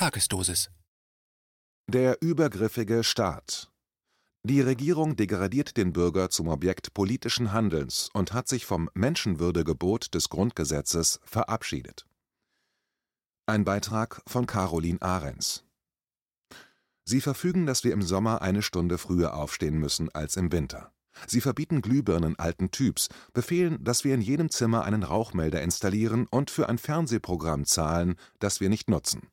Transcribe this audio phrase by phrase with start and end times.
[0.00, 0.70] Tagesdosis.
[1.86, 3.70] Der übergriffige Staat.
[4.44, 10.30] Die Regierung degradiert den Bürger zum Objekt politischen Handelns und hat sich vom Menschenwürdegebot des
[10.30, 12.06] Grundgesetzes verabschiedet.
[13.44, 15.66] Ein Beitrag von Caroline Ahrens.
[17.04, 20.94] Sie verfügen, dass wir im Sommer eine Stunde früher aufstehen müssen als im Winter.
[21.26, 26.50] Sie verbieten Glühbirnen alten Typs, befehlen, dass wir in jedem Zimmer einen Rauchmelder installieren und
[26.50, 29.28] für ein Fernsehprogramm zahlen, das wir nicht nutzen.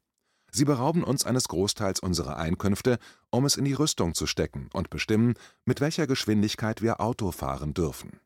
[0.58, 2.98] Sie berauben uns eines Großteils unserer Einkünfte,
[3.30, 7.76] um es in die Rüstung zu stecken und bestimmen, mit welcher Geschwindigkeit wir Auto fahren
[7.76, 8.20] dürfen.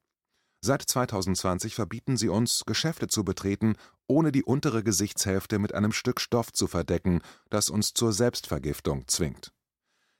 [0.62, 3.75] Seit 2020 verbieten sie uns, Geschäfte zu betreten,
[4.08, 9.52] ohne die untere Gesichtshälfte mit einem Stück Stoff zu verdecken, das uns zur Selbstvergiftung zwingt.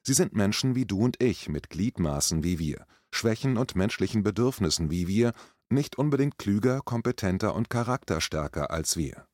[0.04, 4.92] Sie sind Menschen wie du und ich, mit Gliedmaßen wie wir, Schwächen und menschlichen Bedürfnissen
[4.92, 5.32] wie wir,
[5.70, 9.26] nicht unbedingt klüger, kompetenter und charakterstärker als wir.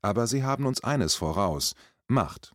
[0.00, 1.74] Aber sie haben uns eines voraus,
[2.08, 2.52] Macht.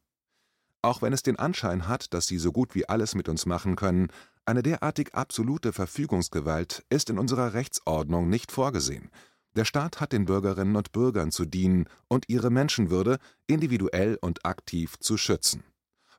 [0.82, 3.76] Auch wenn es den Anschein hat, dass sie so gut wie alles mit uns machen
[3.76, 4.08] können,
[4.46, 9.10] eine derartig absolute Verfügungsgewalt ist in unserer Rechtsordnung nicht vorgesehen.
[9.56, 13.18] Der Staat hat den Bürgerinnen und Bürgern zu dienen und ihre Menschenwürde
[13.48, 15.64] individuell und aktiv zu schützen.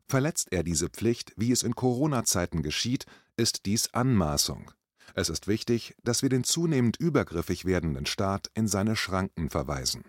[0.08, 4.72] Verletzt er diese Pflicht, wie es in Corona-Zeiten geschieht, ist dies Anmaßung.
[5.14, 10.02] Es ist wichtig, dass wir den zunehmend übergriffig werdenden Staat in seine Schranken verweisen.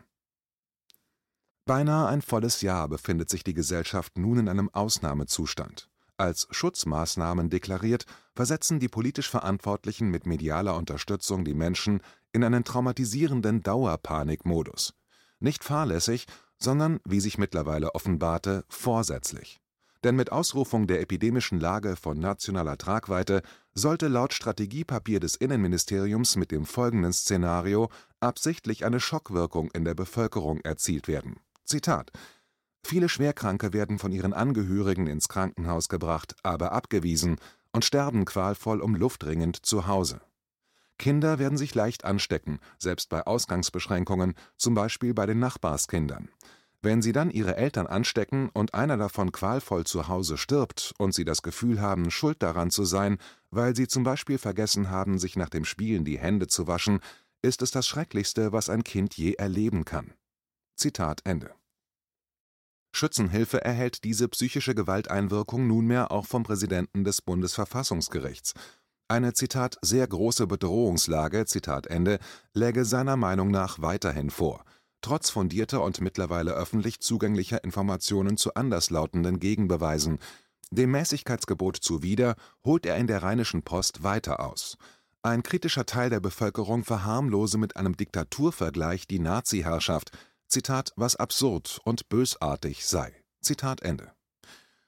[1.70, 5.88] Beinahe ein volles Jahr befindet sich die Gesellschaft nun in einem Ausnahmezustand.
[6.18, 13.62] Als Schutzmaßnahmen deklariert, versetzen die politisch Verantwortlichen mit medialer Unterstützung die Menschen in einen traumatisierenden
[13.62, 14.96] Dauerpanikmodus.
[15.40, 16.26] Nicht fahrlässig,
[16.58, 19.62] sondern, wie sich mittlerweile offenbarte, vorsätzlich.
[20.04, 23.44] Denn mit Ausrufung der epidemischen Lage von nationaler Tragweite
[23.76, 30.62] sollte laut Strategiepapier des Innenministeriums mit dem folgenden Szenario absichtlich eine Schockwirkung in der Bevölkerung
[30.62, 31.40] erzielt werden
[31.70, 32.12] Zitat:
[32.84, 37.38] Viele Schwerkranke werden von ihren Angehörigen ins Krankenhaus gebracht, aber abgewiesen
[37.72, 40.20] und sterben qualvoll um Luft ringend zu Hause.
[40.98, 46.30] Kinder werden sich leicht anstecken, selbst bei Ausgangsbeschränkungen, zum Beispiel bei den Nachbarskindern.
[46.82, 51.26] Wenn sie dann ihre Eltern anstecken und einer davon qualvoll zu Hause stirbt und sie
[51.26, 53.20] das Gefühl haben, schuld daran zu sein,
[53.52, 57.00] weil sie zum Beispiel vergessen haben, sich nach dem Spielen die Hände zu waschen,
[57.44, 60.14] ist es das Schrecklichste, was ein Kind je erleben kann.
[60.76, 61.59] Zitat Ende.
[62.92, 68.54] Schützenhilfe erhält diese psychische Gewalteinwirkung nunmehr auch vom Präsidenten des Bundesverfassungsgerichts.
[69.08, 72.20] Eine Zitat sehr große Bedrohungslage Zitat Ende
[72.54, 74.64] läge seiner Meinung nach weiterhin vor,
[75.02, 80.20] trotz fundierter und mittlerweile öffentlich zugänglicher Informationen zu anderslautenden Gegenbeweisen.
[80.72, 84.78] Dem Mäßigkeitsgebot zuwider holt er in der Rheinischen Post weiter aus.
[85.24, 90.12] Ein kritischer Teil der Bevölkerung verharmlose mit einem Diktaturvergleich die Nazi-Herrschaft,
[90.52, 93.14] Zitat, was absurd und bösartig sei.
[93.40, 94.14] Zitat Ende.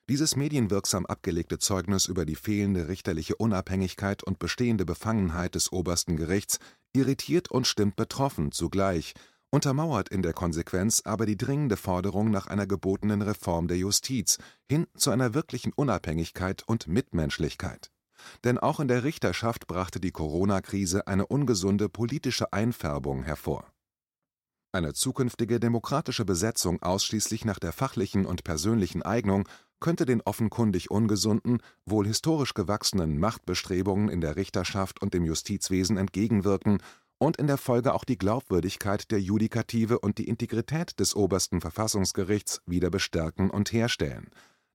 [0.09, 6.57] Dieses medienwirksam abgelegte Zeugnis über die fehlende richterliche Unabhängigkeit und bestehende Befangenheit des obersten Gerichts
[6.93, 9.13] irritiert und stimmt betroffen zugleich,
[9.51, 14.87] untermauert in der Konsequenz aber die dringende Forderung nach einer gebotenen Reform der Justiz hin
[14.97, 17.91] zu einer wirklichen Unabhängigkeit und Mitmenschlichkeit.
[18.43, 23.71] Denn auch in der Richterschaft brachte die Corona-Krise eine ungesunde politische Einfärbung hervor
[24.73, 29.47] eine zukünftige demokratische Besetzung ausschließlich nach der fachlichen und persönlichen Eignung
[29.79, 36.81] könnte den offenkundig ungesunden, wohl historisch gewachsenen Machtbestrebungen in der Richterschaft und im Justizwesen entgegenwirken
[37.17, 42.61] und in der Folge auch die Glaubwürdigkeit der Judikative und die Integrität des obersten Verfassungsgerichts
[42.65, 44.29] wieder bestärken und herstellen.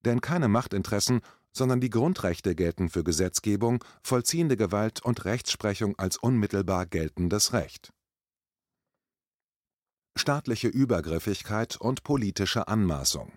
[0.04, 1.20] Denn keine Machtinteressen,
[1.52, 7.92] sondern die Grundrechte gelten für Gesetzgebung, vollziehende Gewalt und Rechtsprechung als unmittelbar geltendes Recht
[10.16, 13.32] staatliche Übergriffigkeit und politische Anmaßung.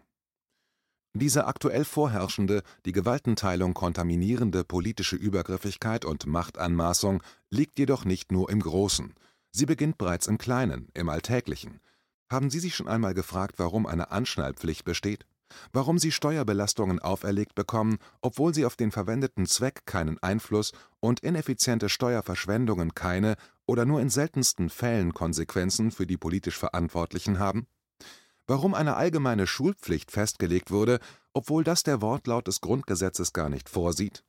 [1.13, 8.61] Diese aktuell vorherrschende, die Gewaltenteilung kontaminierende politische Übergriffigkeit und Machtanmaßung liegt jedoch nicht nur im
[8.61, 9.13] Großen.
[9.51, 11.81] Sie beginnt bereits im Kleinen, im Alltäglichen.
[12.31, 15.25] Haben Sie sich schon einmal gefragt, warum eine Anschnallpflicht besteht?
[15.73, 21.89] Warum Sie Steuerbelastungen auferlegt bekommen, obwohl Sie auf den verwendeten Zweck keinen Einfluss und ineffiziente
[21.89, 23.35] Steuerverschwendungen keine
[23.65, 27.67] oder nur in seltensten Fällen Konsequenzen für die politisch Verantwortlichen haben?
[28.47, 30.99] Warum eine allgemeine Schulpflicht festgelegt wurde,
[31.33, 34.23] obwohl das der Wortlaut des Grundgesetzes gar nicht vorsieht?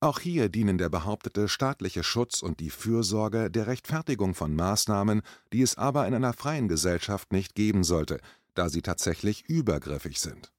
[0.00, 5.22] Auch hier dienen der behauptete staatliche Schutz und die Fürsorge der Rechtfertigung von Maßnahmen,
[5.52, 8.20] die es aber in einer freien Gesellschaft nicht geben sollte,
[8.58, 10.52] da sie tatsächlich übergriffig sind.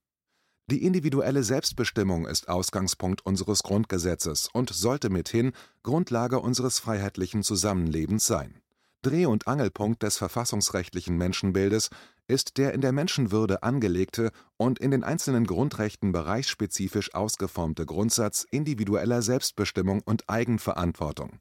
[0.70, 5.52] Die individuelle Selbstbestimmung ist Ausgangspunkt unseres Grundgesetzes und sollte mithin
[5.84, 8.62] Grundlage unseres freiheitlichen Zusammenlebens sein.
[9.02, 11.90] Dreh- und Angelpunkt des verfassungsrechtlichen Menschenbildes
[12.28, 19.22] ist der in der Menschenwürde angelegte und in den einzelnen Grundrechten bereichsspezifisch ausgeformte Grundsatz individueller
[19.22, 21.40] Selbstbestimmung und Eigenverantwortung.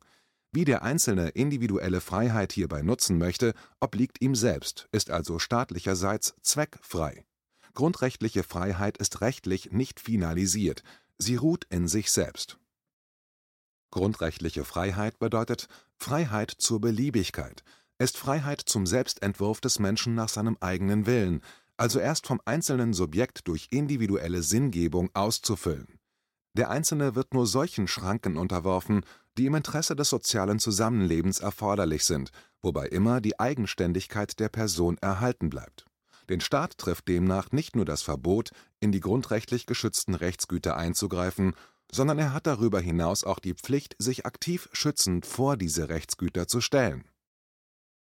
[0.50, 7.24] Wie der Einzelne individuelle Freiheit hierbei nutzen möchte, obliegt ihm selbst, ist also staatlicherseits zweckfrei.
[7.74, 10.82] Grundrechtliche Freiheit ist rechtlich nicht finalisiert,
[11.18, 12.58] sie ruht in sich selbst.
[13.90, 17.62] Grundrechtliche Freiheit bedeutet Freiheit zur Beliebigkeit,
[17.98, 21.42] ist Freiheit zum Selbstentwurf des Menschen nach seinem eigenen Willen,
[21.76, 25.98] also erst vom einzelnen Subjekt durch individuelle Sinngebung auszufüllen.
[26.54, 29.04] Der Einzelne wird nur solchen Schranken unterworfen,
[29.38, 32.30] die im Interesse des sozialen Zusammenlebens erforderlich sind,
[32.60, 35.86] wobei immer die Eigenständigkeit der Person erhalten bleibt.
[36.28, 38.50] Den Staat trifft demnach nicht nur das Verbot,
[38.80, 41.54] in die grundrechtlich geschützten Rechtsgüter einzugreifen,
[41.90, 46.60] sondern er hat darüber hinaus auch die Pflicht, sich aktiv schützend vor diese Rechtsgüter zu
[46.60, 47.04] stellen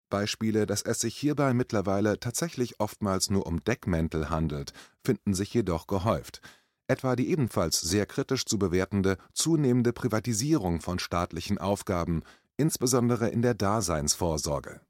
[0.10, 4.74] Beispiele, dass es sich hierbei mittlerweile tatsächlich oftmals nur um Deckmäntel handelt,
[5.04, 6.42] finden sich jedoch gehäuft,
[6.88, 12.24] etwa die ebenfalls sehr kritisch zu bewertende zunehmende Privatisierung von staatlichen Aufgaben,
[12.58, 14.82] insbesondere in der Daseinsvorsorge.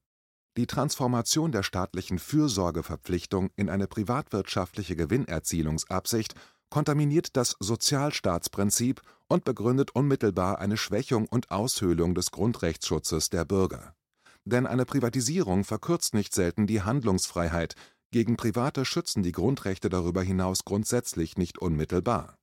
[0.58, 6.34] Die Transformation der staatlichen Fürsorgeverpflichtung in eine privatwirtschaftliche Gewinnerzielungsabsicht
[6.70, 13.94] kontaminiert das Sozialstaatsprinzip und begründet unmittelbar eine Schwächung und Aushöhlung des Grundrechtsschutzes der Bürger
[14.48, 17.76] denn eine Privatisierung verkürzt nicht selten die Handlungsfreiheit,
[18.12, 22.38] gegen Private schützen die Grundrechte darüber hinaus grundsätzlich nicht unmittelbar.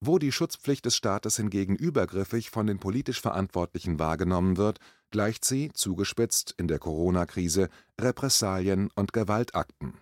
[0.00, 4.78] Wo die Schutzpflicht des Staates hingegen übergriffig von den politisch Verantwortlichen wahrgenommen wird,
[5.10, 7.68] gleicht sie, zugespitzt in der Corona-Krise,
[8.00, 9.94] Repressalien und Gewaltakten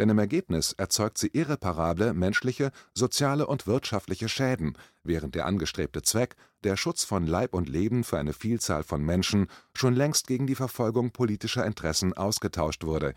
[0.00, 4.72] denn im Ergebnis erzeugt sie irreparable menschliche, soziale und wirtschaftliche Schäden,
[5.04, 9.48] während der angestrebte Zweck, der Schutz von Leib und Leben für eine Vielzahl von Menschen,
[9.74, 13.12] schon längst gegen die Verfolgung politischer Interessen ausgetauscht wurde.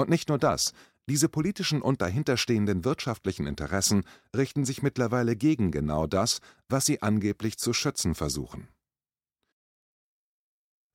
[0.00, 0.72] Und nicht nur das,
[1.08, 4.04] diese politischen und dahinterstehenden wirtschaftlichen Interessen
[4.34, 8.68] richten sich mittlerweile gegen genau das, was sie angeblich zu schützen versuchen.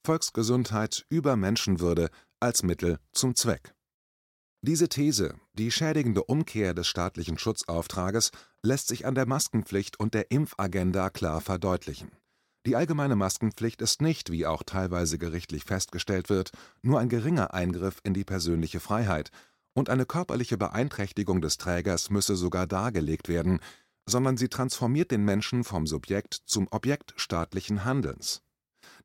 [0.05, 2.09] Volksgesundheit über Menschenwürde
[2.39, 3.75] als Mittel zum Zweck
[4.65, 8.31] diese These, die schädigende Umkehr des staatlichen Schutzauftrages,
[8.63, 12.09] lässt sich an der Maskenpflicht und der Impfagenda klar verdeutlichen.
[12.65, 16.51] Die allgemeine Maskenpflicht ist nicht, wie auch teilweise gerichtlich festgestellt wird,
[16.81, 19.29] nur ein geringer Eingriff in die persönliche Freiheit,
[19.73, 23.59] und eine körperliche Beeinträchtigung des Trägers müsse sogar dargelegt werden,
[24.07, 28.41] sondern sie transformiert den Menschen vom Subjekt zum Objekt staatlichen Handelns.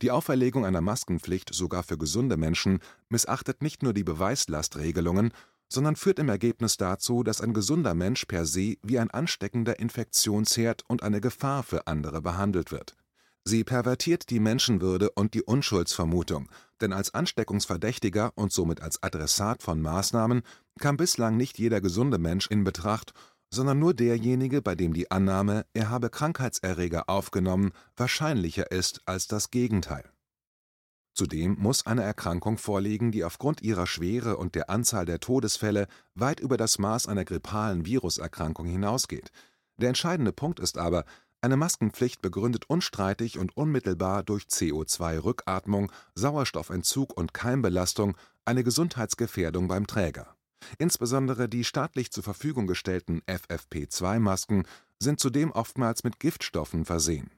[0.01, 2.79] Die Auferlegung einer Maskenpflicht sogar für gesunde Menschen
[3.09, 5.33] missachtet nicht nur die Beweislastregelungen,
[5.69, 10.85] sondern führt im Ergebnis dazu, dass ein gesunder Mensch per se wie ein ansteckender Infektionsherd
[10.89, 12.97] und eine Gefahr für andere behandelt wird.
[13.45, 16.49] Sie pervertiert die Menschenwürde und die Unschuldsvermutung,
[16.81, 20.43] denn als Ansteckungsverdächtiger und somit als Adressat von Maßnahmen
[20.79, 23.13] kam bislang nicht jeder gesunde Mensch in Betracht,
[23.53, 29.51] sondern nur derjenige, bei dem die Annahme, er habe Krankheitserreger aufgenommen, wahrscheinlicher ist als das
[29.51, 30.05] Gegenteil
[31.15, 36.41] Zudem muss eine Erkrankung vorliegen, die aufgrund ihrer Schwere und der Anzahl der Todesfälle weit
[36.41, 39.31] über das Maß einer grippalen Viruserkrankung hinausgeht.
[39.77, 41.05] Der entscheidende Punkt ist aber,
[41.43, 50.37] eine Maskenpflicht begründet unstreitig und unmittelbar durch CO2-Rückatmung, Sauerstoffentzug und Keimbelastung eine Gesundheitsgefährdung beim Träger.
[50.79, 54.65] Insbesondere die staatlich zur Verfügung gestellten FFP2-Masken
[54.99, 57.31] sind zudem oftmals mit Giftstoffen versehen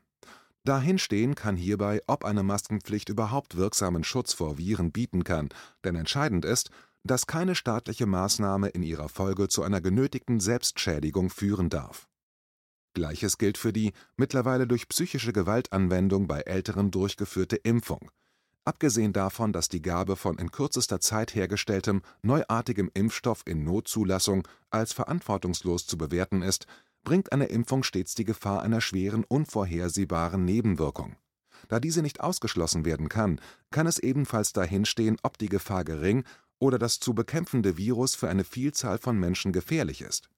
[0.64, 5.48] Dahinstehen kann hierbei, ob eine Maskenpflicht überhaupt wirksamen Schutz vor Viren bieten kann,
[5.82, 6.70] denn entscheidend ist,
[7.02, 12.08] dass keine staatliche Maßnahme in ihrer Folge zu einer genötigten Selbstschädigung führen darf.
[12.94, 18.10] Gleiches gilt für die mittlerweile durch psychische Gewaltanwendung bei Älteren durchgeführte Impfung.
[18.64, 24.92] Abgesehen davon, dass die Gabe von in kürzester Zeit hergestelltem, neuartigem Impfstoff in Notzulassung als
[24.92, 26.66] verantwortungslos zu bewerten ist
[27.04, 31.16] bringt eine Impfung stets die Gefahr einer schweren unvorhersehbaren Nebenwirkung.
[31.68, 36.24] Da diese nicht ausgeschlossen werden kann, kann es ebenfalls dahinstehen, ob die Gefahr gering
[36.58, 40.28] oder das zu bekämpfende Virus für eine Vielzahl von Menschen gefährlich ist.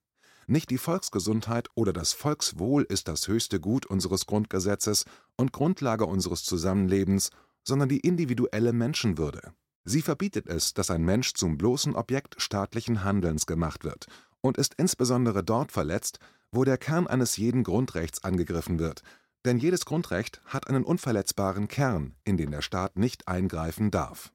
[0.47, 5.05] Nicht die Volksgesundheit oder das Volkswohl ist das höchste Gut unseres Grundgesetzes
[5.37, 7.31] und Grundlage unseres Zusammenlebens,
[7.63, 9.53] sondern die individuelle Menschenwürde.
[9.85, 14.05] Sie verbietet es, dass ein Mensch zum bloßen Objekt staatlichen Handelns gemacht wird
[14.41, 16.19] und ist insbesondere dort verletzt,
[16.51, 19.01] wo der Kern eines jeden Grundrechts angegriffen wird,
[19.45, 24.31] denn jedes Grundrecht hat einen unverletzbaren Kern, in den der Staat nicht eingreifen darf.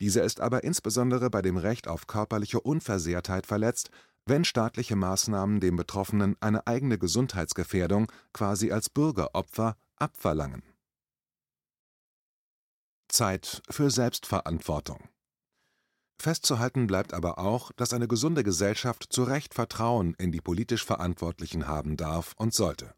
[0.00, 3.90] Dieser ist aber insbesondere bei dem Recht auf körperliche Unversehrtheit verletzt,
[4.26, 10.62] wenn staatliche Maßnahmen dem Betroffenen eine eigene Gesundheitsgefährdung quasi als Bürgeropfer abverlangen.
[13.08, 15.08] Zeit für Selbstverantwortung
[16.20, 21.66] Festzuhalten bleibt aber auch, dass eine gesunde Gesellschaft zu Recht Vertrauen in die politisch Verantwortlichen
[21.66, 22.94] haben darf und sollte.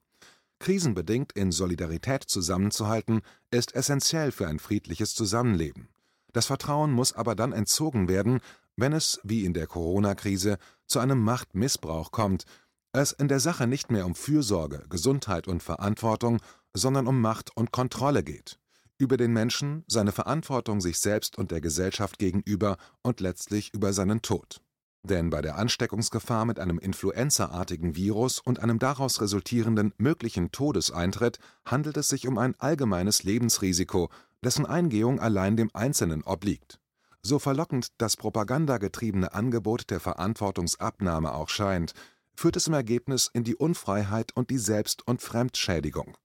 [0.59, 5.89] Krisenbedingt in Solidarität zusammenzuhalten, ist essentiell für ein friedliches Zusammenleben.
[6.33, 8.41] Das Vertrauen muss aber dann entzogen werden,
[8.77, 12.45] wenn es, wie in der Corona-Krise, zu einem Machtmissbrauch kommt,
[12.93, 16.41] es in der Sache nicht mehr um Fürsorge, Gesundheit und Verantwortung,
[16.73, 18.59] sondern um Macht und Kontrolle geht
[18.99, 24.23] über den Menschen, seine Verantwortung sich selbst und der Gesellschaft gegenüber und letztlich über seinen
[24.23, 24.61] Tod.
[25.03, 31.97] Denn bei der Ansteckungsgefahr mit einem influenzaartigen Virus und einem daraus resultierenden möglichen Todeseintritt handelt
[31.97, 34.11] es sich um ein allgemeines Lebensrisiko,
[34.43, 36.81] dessen Eingehung allein dem Einzelnen obliegt.
[37.29, 41.93] So verlockend das propagandagetriebene Angebot der Verantwortungsabnahme auch scheint,
[42.37, 46.17] führt es im Ergebnis in die Unfreiheit und die Selbst- und Fremdschädigung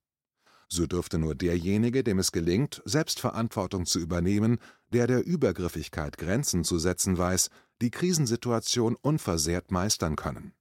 [0.73, 4.59] so dürfte nur derjenige, dem es gelingt, Selbstverantwortung zu übernehmen,
[4.93, 7.49] der der Übergriffigkeit Grenzen zu setzen weiß,
[7.81, 10.53] die Krisensituation unversehrt meistern können.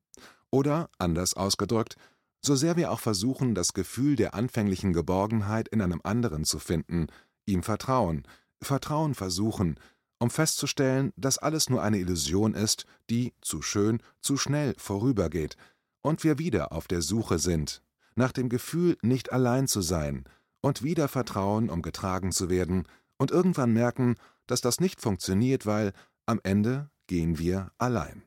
[0.51, 1.95] Oder, anders ausgedrückt,
[2.41, 7.07] so sehr wir auch versuchen, das Gefühl der anfänglichen Geborgenheit in einem anderen zu finden,
[7.47, 8.27] ihm vertrauen,
[8.61, 9.79] Vertrauen versuchen,
[10.21, 15.57] um festzustellen, dass alles nur eine Illusion ist, die, zu schön, zu schnell vorübergeht,
[16.03, 17.83] und wir wieder auf der Suche sind,
[18.15, 20.25] nach dem Gefühl, nicht allein zu sein,
[20.61, 22.87] und wieder vertrauen, um getragen zu werden,
[23.17, 25.93] und irgendwann merken, dass das nicht funktioniert, weil
[26.27, 28.23] am Ende gehen wir allein.